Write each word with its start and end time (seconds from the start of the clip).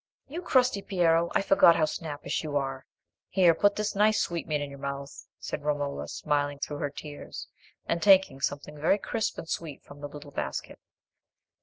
"You 0.27 0.41
crusty 0.41 0.81
Piero! 0.81 1.29
I 1.35 1.43
forgot 1.43 1.75
how 1.75 1.85
snappish 1.85 2.43
you 2.43 2.57
are. 2.57 2.87
Here, 3.29 3.53
put 3.53 3.75
this 3.75 3.93
nice 3.93 4.19
sweetmeat 4.19 4.59
in 4.59 4.71
your 4.71 4.79
mouth," 4.79 5.27
said 5.37 5.61
Romola, 5.61 6.07
smiling 6.07 6.57
through 6.57 6.77
her 6.79 6.89
tears, 6.89 7.47
and 7.85 8.01
taking 8.01 8.41
something 8.41 8.81
very 8.81 8.97
crisp 8.97 9.37
and 9.37 9.47
sweet 9.47 9.83
from 9.83 10.01
the 10.01 10.09
little 10.09 10.31
basket. 10.31 10.79